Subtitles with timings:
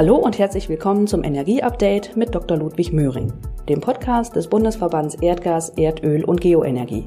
[0.00, 2.56] Hallo und herzlich willkommen zum Energieupdate mit Dr.
[2.56, 3.34] Ludwig Möhring,
[3.68, 7.04] dem Podcast des Bundesverbands Erdgas, Erdöl und Geoenergie.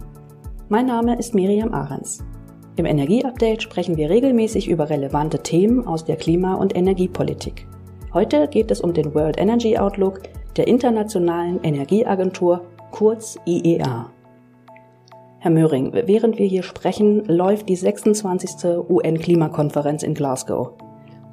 [0.69, 2.23] Mein Name ist Miriam Ahrens.
[2.75, 7.65] Im Energieupdate sprechen wir regelmäßig über relevante Themen aus der Klima- und Energiepolitik.
[8.13, 10.21] Heute geht es um den World Energy Outlook
[10.55, 14.11] der Internationalen Energieagentur, kurz IEA.
[15.39, 18.63] Herr Möhring, während wir hier sprechen, läuft die 26.
[18.87, 20.73] UN-Klimakonferenz in Glasgow.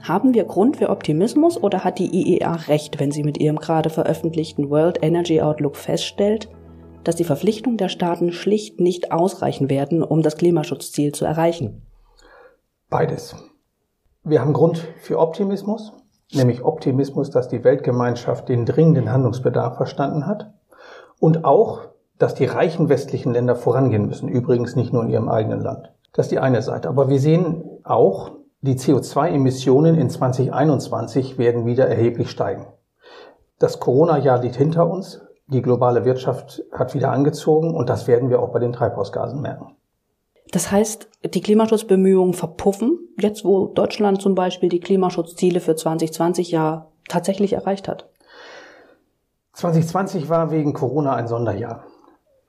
[0.03, 3.91] Haben wir Grund für Optimismus oder hat die IEA recht, wenn sie mit ihrem gerade
[3.91, 6.49] veröffentlichten World Energy Outlook feststellt,
[7.05, 11.83] dass die Verpflichtungen der Staaten schlicht nicht ausreichen werden, um das Klimaschutzziel zu erreichen?
[12.89, 13.37] Beides.
[14.25, 15.93] Wir haben Grund für Optimismus,
[16.33, 20.53] nämlich Optimismus, dass die Weltgemeinschaft den dringenden Handlungsbedarf verstanden hat
[21.19, 24.29] und auch dass die reichen westlichen Länder vorangehen müssen.
[24.29, 25.91] Übrigens nicht nur in ihrem eigenen Land.
[26.13, 26.89] Das ist die eine Seite.
[26.89, 32.67] Aber wir sehen auch, die CO2-Emissionen in 2021 werden wieder erheblich steigen.
[33.59, 35.23] Das Corona-Jahr liegt hinter uns.
[35.47, 39.77] Die globale Wirtschaft hat wieder angezogen und das werden wir auch bei den Treibhausgasen merken.
[40.53, 46.89] Das heißt, die Klimaschutzbemühungen verpuffen, jetzt wo Deutschland zum Beispiel die Klimaschutzziele für 2020 ja
[47.09, 48.09] tatsächlich erreicht hat.
[49.55, 51.85] 2020 war wegen Corona ein Sonderjahr.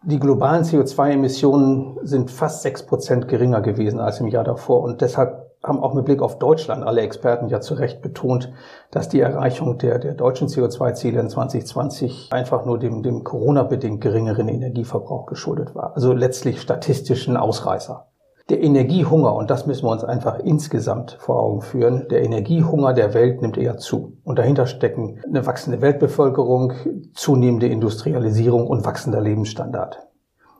[0.03, 4.81] Die globalen CO2-Emissionen sind fast sechs Prozent geringer gewesen als im Jahr davor.
[4.81, 8.51] Und deshalb haben auch mit Blick auf Deutschland alle Experten ja zu Recht betont,
[8.89, 14.47] dass die Erreichung der, der deutschen CO2-Ziele in 2020 einfach nur dem, dem Corona-bedingt geringeren
[14.47, 15.93] Energieverbrauch geschuldet war.
[15.95, 18.07] Also letztlich statistischen Ausreißer
[18.51, 23.13] der Energiehunger, und das müssen wir uns einfach insgesamt vor Augen führen, der Energiehunger der
[23.13, 24.17] Welt nimmt eher zu.
[24.23, 26.73] Und dahinter stecken eine wachsende Weltbevölkerung,
[27.13, 29.99] zunehmende Industrialisierung und wachsender Lebensstandard.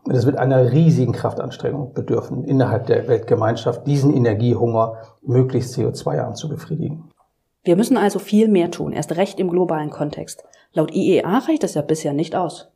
[0.03, 6.49] Und es wird einer riesigen Kraftanstrengung bedürfen, innerhalb der Weltgemeinschaft diesen Energiehunger möglichst CO2-arm zu
[6.49, 7.09] befriedigen.
[7.63, 10.43] Wir müssen also viel mehr tun, erst recht im globalen Kontext.
[10.73, 12.71] Laut IEA reicht es ja bisher nicht aus.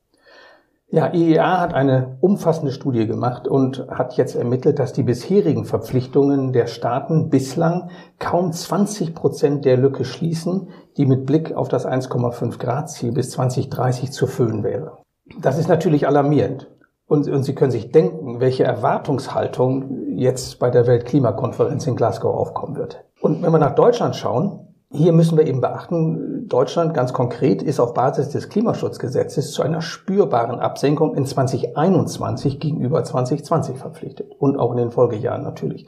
[0.92, 6.54] Ja, IEA hat eine umfassende Studie gemacht und hat jetzt ermittelt, dass die bisherigen Verpflichtungen
[6.54, 7.90] der Staaten bislang
[8.20, 13.32] kaum 20 Prozent der Lücke schließen, die mit Blick auf das 1,5 Grad Ziel bis
[13.32, 15.00] 2030 zu füllen wäre.
[15.42, 16.68] Das ist natürlich alarmierend.
[17.08, 22.76] Und, und Sie können sich denken, welche Erwartungshaltung jetzt bei der Weltklimakonferenz in Glasgow aufkommen
[22.76, 23.04] wird.
[23.22, 27.80] Und wenn wir nach Deutschland schauen, hier müssen wir eben beachten, Deutschland ganz konkret ist
[27.80, 34.72] auf Basis des Klimaschutzgesetzes zu einer spürbaren Absenkung in 2021 gegenüber 2020 verpflichtet und auch
[34.72, 35.88] in den Folgejahren natürlich.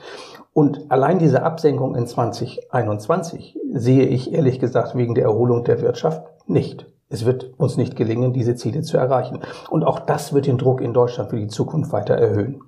[0.51, 6.23] Und allein diese Absenkung in 2021 sehe ich ehrlich gesagt wegen der Erholung der Wirtschaft
[6.47, 6.87] nicht.
[7.09, 9.39] Es wird uns nicht gelingen, diese Ziele zu erreichen.
[9.69, 12.61] Und auch das wird den Druck in Deutschland für die Zukunft weiter erhöhen.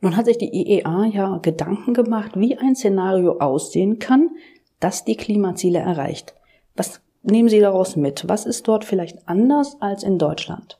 [0.00, 4.30] Nun hat sich die IEA ja Gedanken gemacht, wie ein Szenario aussehen kann,
[4.80, 6.34] das die Klimaziele erreicht.
[6.74, 8.28] Was nehmen Sie daraus mit?
[8.28, 10.78] Was ist dort vielleicht anders als in Deutschland?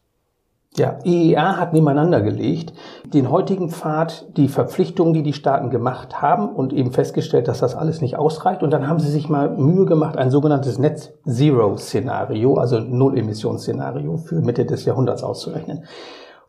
[0.76, 2.75] Ja, IEA hat nebeneinander gelegt
[3.14, 7.75] den heutigen Pfad, die Verpflichtungen, die die Staaten gemacht haben und eben festgestellt, dass das
[7.75, 8.62] alles nicht ausreicht.
[8.62, 14.19] Und dann haben sie sich mal Mühe gemacht, ein sogenanntes Net Zero Szenario, also Null-Emissions-Szenario
[14.19, 15.84] für Mitte des Jahrhunderts auszurechnen.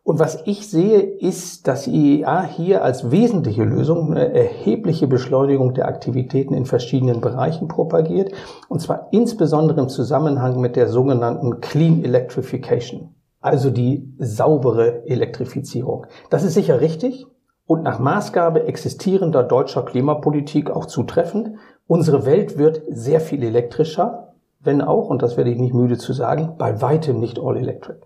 [0.02, 5.74] Und was ich sehe, ist, dass die IEA hier als wesentliche Lösung eine erhebliche Beschleunigung
[5.74, 8.32] der Aktivitäten in verschiedenen Bereichen propagiert.
[8.68, 13.14] Und zwar insbesondere im Zusammenhang mit der sogenannten Clean Electrification.
[13.48, 16.06] Also die saubere Elektrifizierung.
[16.30, 17.26] Das ist sicher richtig
[17.66, 21.52] und nach Maßgabe existierender deutscher Klimapolitik auch zutreffend.
[21.86, 26.12] Unsere Welt wird sehr viel elektrischer, wenn auch, und das werde ich nicht müde zu
[26.12, 27.98] sagen, bei weitem nicht all electric.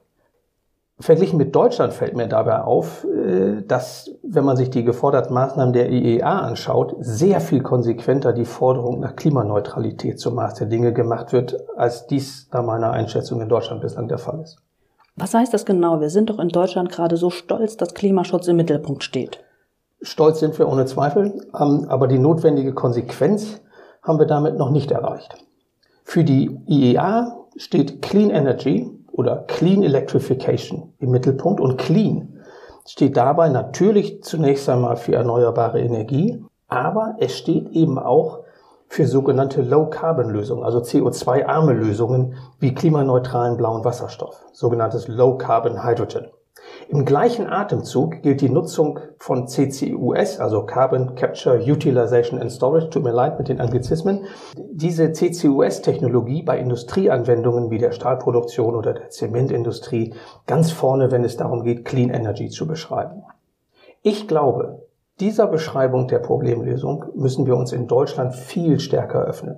[0.98, 5.72] Verglichen mit Deutschland fällt mir dabei auf, äh, dass, wenn man sich die geforderten Maßnahmen
[5.72, 11.32] der IEA anschaut, sehr viel konsequenter die Forderung nach Klimaneutralität zum Maß der Dinge gemacht
[11.32, 14.58] wird, als dies nach meiner Einschätzung in Deutschland bislang der Fall ist.
[15.22, 16.00] Was heißt das genau?
[16.00, 19.38] Wir sind doch in Deutschland gerade so stolz, dass Klimaschutz im Mittelpunkt steht.
[20.00, 23.60] Stolz sind wir ohne Zweifel, ähm, aber die notwendige Konsequenz
[24.02, 25.36] haben wir damit noch nicht erreicht.
[26.02, 32.40] Für die IEA steht Clean Energy oder Clean Electrification im Mittelpunkt und Clean
[32.84, 38.41] steht dabei natürlich zunächst einmal für erneuerbare Energie, aber es steht eben auch
[38.92, 46.26] für sogenannte Low-Carbon-Lösungen, also CO2-arme Lösungen wie klimaneutralen blauen Wasserstoff, sogenanntes Low-Carbon Hydrogen.
[46.90, 53.02] Im gleichen Atemzug gilt die Nutzung von CCUS, also Carbon Capture Utilization and Storage, tut
[53.02, 54.26] mir leid mit den Anglizismen,
[54.58, 60.12] diese CCUS-Technologie bei Industrieanwendungen wie der Stahlproduktion oder der Zementindustrie
[60.46, 63.22] ganz vorne, wenn es darum geht, Clean Energy zu beschreiben.
[64.02, 64.81] Ich glaube,
[65.22, 69.56] dieser Beschreibung der Problemlösung müssen wir uns in Deutschland viel stärker öffnen.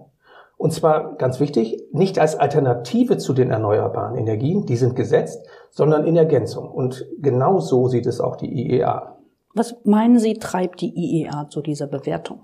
[0.58, 6.04] Und zwar ganz wichtig, nicht als Alternative zu den erneuerbaren Energien, die sind gesetzt, sondern
[6.04, 6.70] in Ergänzung.
[6.70, 9.16] Und genau so sieht es auch die IEA.
[9.54, 12.40] Was meinen Sie, treibt die IEA zu dieser Bewertung?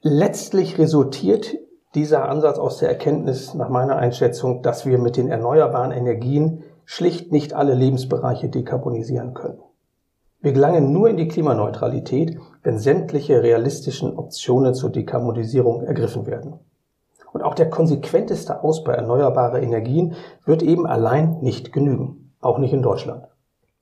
[0.00, 1.56] Letztlich resultiert
[1.96, 7.32] dieser Ansatz aus der Erkenntnis nach meiner Einschätzung, dass wir mit den erneuerbaren Energien schlicht
[7.32, 9.58] nicht alle Lebensbereiche dekarbonisieren können.
[10.42, 16.54] Wir gelangen nur in die Klimaneutralität, wenn sämtliche realistischen Optionen zur Dekarbonisierung ergriffen werden.
[17.32, 20.14] Und auch der konsequenteste Ausbau erneuerbarer Energien
[20.46, 23.28] wird eben allein nicht genügen, auch nicht in Deutschland.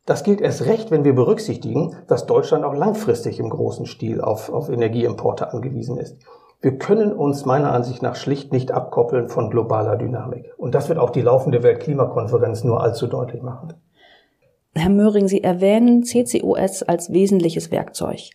[0.04, 4.50] Das gilt erst recht, wenn wir berücksichtigen, dass Deutschland auch langfristig im großen Stil auf,
[4.50, 6.16] auf Energieimporte angewiesen ist.
[6.60, 10.52] Wir können uns meiner Ansicht nach schlicht nicht abkoppeln von globaler Dynamik.
[10.56, 13.74] Und das wird auch die laufende Weltklimakonferenz nur allzu deutlich machen.
[14.74, 18.30] Herr Möhring, Sie erwähnen CCOS als wesentliches Werkzeug.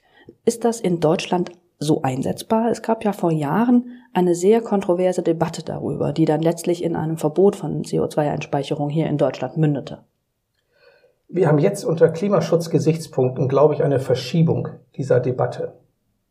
[0.46, 2.70] Ist das in Deutschland so einsetzbar?
[2.70, 7.18] Es gab ja vor Jahren eine sehr kontroverse Debatte darüber, die dann letztlich in einem
[7.18, 10.04] Verbot von CO2-Einspeicherung hier in Deutschland mündete.
[11.28, 15.74] Wir haben jetzt unter Klimaschutzgesichtspunkten, glaube ich, eine Verschiebung dieser Debatte.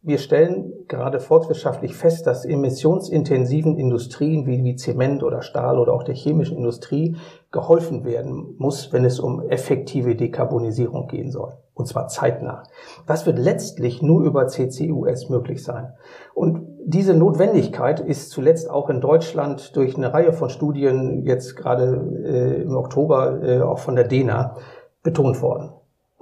[0.04, 6.02] Wir stellen gerade volkswirtschaftlich fest, dass emissionsintensiven Industrien wie, wie Zement oder Stahl oder auch
[6.02, 7.16] der chemischen Industrie
[7.52, 11.52] geholfen werden muss, wenn es um effektive Dekarbonisierung gehen soll.
[11.74, 12.64] Und zwar zeitnah.
[13.06, 15.92] Das wird letztlich nur über CCUS möglich sein.
[16.34, 22.04] Und diese Notwendigkeit ist zuletzt auch in Deutschland durch eine Reihe von Studien jetzt gerade
[22.24, 24.56] äh, im Oktober äh, auch von der DENA
[25.04, 25.70] betont worden.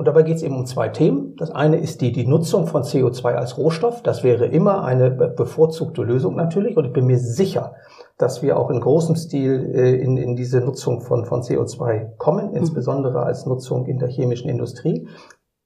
[0.00, 1.36] Und dabei geht es eben um zwei Themen.
[1.36, 4.02] Das eine ist die, die Nutzung von CO2 als Rohstoff.
[4.02, 6.78] Das wäre immer eine bevorzugte Lösung natürlich.
[6.78, 7.74] Und ich bin mir sicher,
[8.16, 12.48] dass wir auch in großem Stil äh, in, in diese Nutzung von, von CO2 kommen,
[12.48, 12.56] mhm.
[12.56, 15.06] insbesondere als Nutzung in der chemischen Industrie.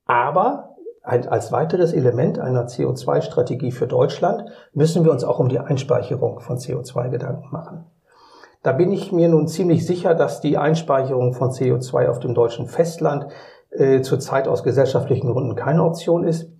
[0.04, 0.70] Aber
[1.04, 6.56] als weiteres Element einer CO2-Strategie für Deutschland müssen wir uns auch um die Einspeicherung von
[6.56, 7.84] CO2 Gedanken machen.
[8.64, 12.66] Da bin ich mir nun ziemlich sicher, dass die Einspeicherung von CO2 auf dem deutschen
[12.66, 13.26] Festland
[13.75, 16.50] äh, zurzeit aus gesellschaftlichen Gründen keine Option ist.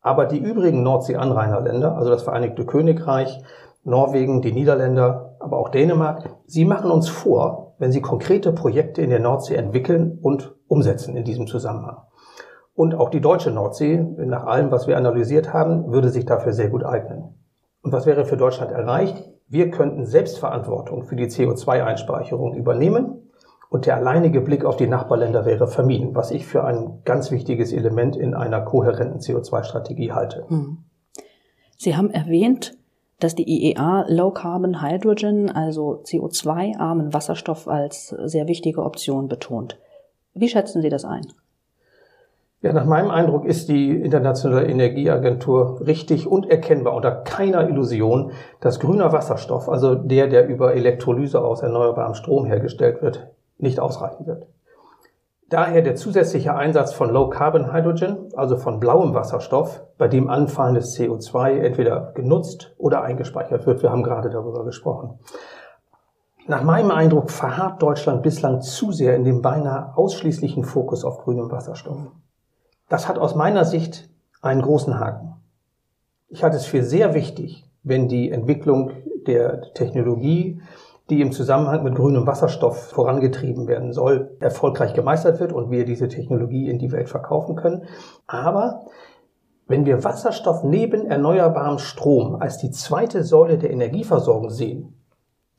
[0.00, 3.42] Aber die übrigen Nordsee-Anrainerländer, also das Vereinigte Königreich,
[3.84, 9.10] Norwegen, die Niederländer, aber auch Dänemark, sie machen uns vor, wenn sie konkrete Projekte in
[9.10, 11.98] der Nordsee entwickeln und umsetzen in diesem Zusammenhang.
[12.74, 16.68] Und auch die deutsche Nordsee, nach allem, was wir analysiert haben, würde sich dafür sehr
[16.68, 17.34] gut eignen.
[17.82, 19.24] Und was wäre für Deutschland erreicht?
[19.48, 23.25] Wir könnten Selbstverantwortung für die CO2-Einspeicherung übernehmen
[23.68, 27.72] und der alleinige Blick auf die Nachbarländer wäre vermieden, was ich für ein ganz wichtiges
[27.72, 30.44] Element in einer kohärenten CO2-Strategie halte.
[30.48, 30.78] Hm.
[31.76, 32.76] Sie haben erwähnt,
[33.18, 39.78] dass die IEA Low Carbon Hydrogen, also CO2-armen Wasserstoff als sehr wichtige Option betont.
[40.34, 41.26] Wie schätzen Sie das ein?
[42.62, 48.80] Ja, nach meinem Eindruck ist die Internationale Energieagentur richtig und erkennbar unter keiner Illusion, dass
[48.80, 54.46] grüner Wasserstoff, also der, der über Elektrolyse aus erneuerbarem Strom hergestellt wird, nicht ausreichen wird.
[55.48, 60.98] Daher der zusätzliche Einsatz von Low Carbon Hydrogen, also von blauem Wasserstoff, bei dem anfallendes
[60.98, 63.80] CO2 entweder genutzt oder eingespeichert wird.
[63.82, 65.20] Wir haben gerade darüber gesprochen.
[66.48, 71.50] Nach meinem Eindruck verharrt Deutschland bislang zu sehr in dem beinahe ausschließlichen Fokus auf grünem
[71.50, 72.10] Wasserstoff.
[72.88, 74.08] Das hat aus meiner Sicht
[74.42, 75.34] einen großen Haken.
[76.28, 78.90] Ich halte es für sehr wichtig, wenn die Entwicklung
[79.26, 80.60] der Technologie
[81.08, 86.08] die im Zusammenhang mit grünem Wasserstoff vorangetrieben werden soll, erfolgreich gemeistert wird und wir diese
[86.08, 87.84] Technologie in die Welt verkaufen können.
[88.26, 88.86] Aber
[89.68, 94.96] wenn wir Wasserstoff neben erneuerbarem Strom als die zweite Säule der Energieversorgung sehen,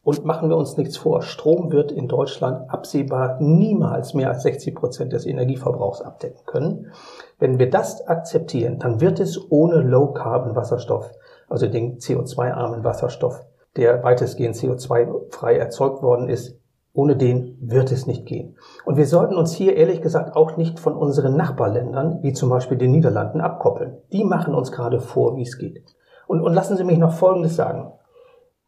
[0.07, 4.73] und machen wir uns nichts vor, Strom wird in Deutschland absehbar niemals mehr als 60
[4.73, 6.93] Prozent des Energieverbrauchs abdecken können.
[7.39, 11.11] Wenn wir das akzeptieren, dann wird es ohne Low-Carbon-Wasserstoff,
[11.49, 13.43] also den CO2-armen Wasserstoff,
[13.77, 16.59] der weitestgehend CO2-frei erzeugt worden ist.
[16.93, 18.57] Ohne den wird es nicht gehen.
[18.83, 22.77] Und wir sollten uns hier ehrlich gesagt auch nicht von unseren Nachbarländern, wie zum Beispiel
[22.77, 23.97] den Niederlanden, abkoppeln.
[24.11, 25.95] Die machen uns gerade vor, wie es geht.
[26.25, 27.91] Und, und lassen Sie mich noch Folgendes sagen.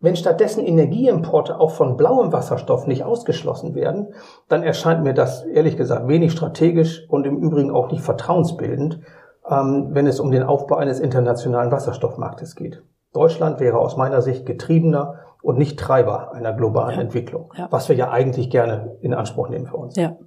[0.01, 4.13] Wenn stattdessen Energieimporte auch von blauem Wasserstoff nicht ausgeschlossen werden,
[4.48, 9.01] dann erscheint mir das ehrlich gesagt wenig strategisch und im Übrigen auch nicht vertrauensbildend,
[9.50, 12.82] ähm, wenn es um den Aufbau eines internationalen Wasserstoffmarktes geht.
[13.13, 17.01] Deutschland wäre aus meiner Sicht getriebener und nicht Treiber einer globalen ja.
[17.01, 17.68] Entwicklung, ja.
[17.72, 19.96] was wir ja eigentlich gerne in Anspruch nehmen für uns.
[19.96, 20.18] Ja.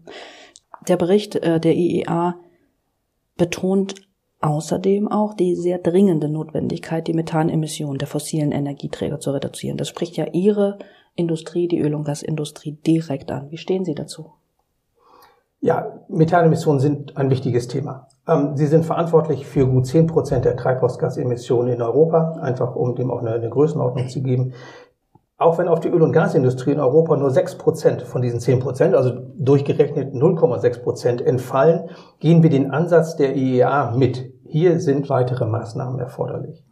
[0.89, 2.37] Der Bericht äh, der IEA
[3.37, 3.95] betont
[4.41, 9.77] außerdem auch die sehr dringende Notwendigkeit, die Methanemissionen der fossilen Energieträger zu reduzieren.
[9.77, 10.79] Das spricht ja Ihre
[11.15, 13.51] Industrie, die Öl- und Gasindustrie, direkt an.
[13.51, 14.33] Wie stehen Sie dazu?
[15.61, 18.09] Ja, Methanemissionen sind ein wichtiges Thema.
[18.29, 23.11] Ähm, sie sind verantwortlich für gut 10 Prozent der Treibhausgasemissionen in Europa, einfach um dem
[23.11, 24.53] auch eine, eine Größenordnung zu geben.
[25.39, 28.61] Auch wenn auf die Öl- und Gasindustrie in Europa nur 6 Prozent von diesen 10
[28.61, 34.33] Prozent, also durchgerechnet 0,6 Prozent entfallen, gehen wir den Ansatz der IEA mit.
[34.45, 36.65] Hier sind weitere Maßnahmen erforderlich.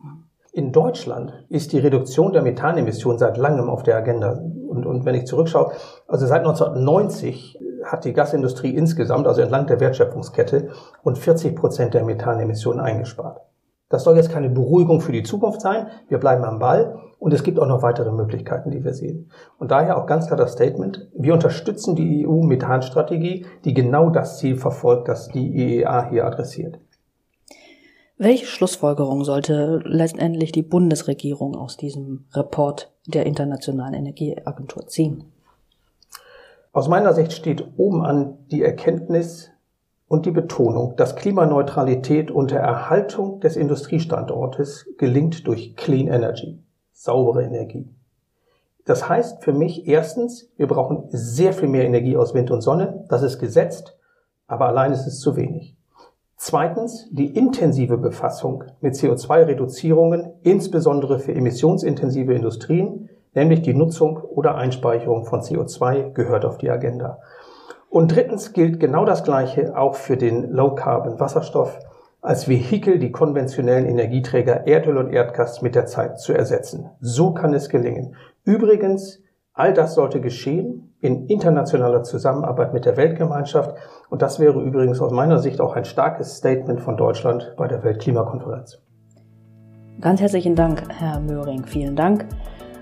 [0.53, 4.41] In Deutschland ist die Reduktion der Methanemissionen seit langem auf der Agenda.
[4.69, 5.73] Und, und wenn ich zurückschaue,
[6.07, 10.71] also seit 1990 hat die Gasindustrie insgesamt, also entlang der Wertschöpfungskette,
[11.05, 13.41] rund 40 Prozent der Methanemissionen eingespart.
[13.91, 15.89] Das soll jetzt keine Beruhigung für die Zukunft sein.
[16.09, 19.31] Wir bleiben am Ball und es gibt auch noch weitere Möglichkeiten, die wir sehen.
[19.59, 21.09] Und daher auch ganz klar das Statement.
[21.13, 26.79] Wir unterstützen die EU-Methanstrategie, die genau das Ziel verfolgt, das die EEA hier adressiert.
[28.17, 35.33] Welche Schlussfolgerung sollte letztendlich die Bundesregierung aus diesem Report der Internationalen Energieagentur ziehen?
[36.73, 39.51] Aus meiner Sicht steht oben an die Erkenntnis
[40.07, 46.63] und die Betonung, dass Klimaneutralität unter Erhaltung des Industriestandortes gelingt durch Clean Energy,
[46.93, 47.89] saubere Energie.
[48.85, 53.05] Das heißt für mich erstens, wir brauchen sehr viel mehr Energie aus Wind und Sonne,
[53.09, 53.99] das ist gesetzt,
[54.47, 55.77] aber allein ist es zu wenig.
[56.37, 65.25] Zweitens die intensive Befassung mit CO2-Reduzierungen, insbesondere für emissionsintensive Industrien, nämlich die Nutzung oder Einspeicherung
[65.25, 67.19] von CO2 gehört auf die Agenda.
[67.89, 71.79] Und drittens gilt genau das Gleiche auch für den Low-Carbon-Wasserstoff
[72.23, 76.91] als Vehikel die konventionellen Energieträger Erdöl und Erdgas mit der Zeit zu ersetzen.
[77.01, 78.15] So kann es gelingen.
[78.45, 79.23] Übrigens,
[79.55, 83.75] all das sollte geschehen in internationaler Zusammenarbeit mit der Weltgemeinschaft.
[84.11, 87.83] Und das wäre übrigens aus meiner Sicht auch ein starkes Statement von Deutschland bei der
[87.83, 88.83] Weltklimakonferenz.
[90.01, 91.65] Ganz herzlichen Dank, Herr Möhring.
[91.65, 92.27] Vielen Dank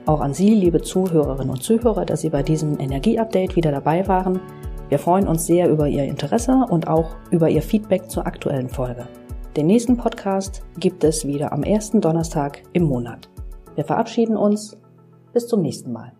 [0.09, 4.41] auch an Sie, liebe Zuhörerinnen und Zuhörer, dass Sie bei diesem Energieupdate wieder dabei waren.
[4.89, 9.07] Wir freuen uns sehr über Ihr Interesse und auch über Ihr Feedback zur aktuellen Folge.
[9.55, 13.29] Den nächsten Podcast gibt es wieder am ersten Donnerstag im Monat.
[13.75, 14.77] Wir verabschieden uns.
[15.35, 16.18] Bis zum nächsten Mal.